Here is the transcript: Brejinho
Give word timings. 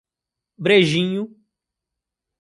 Brejinho 0.57 1.29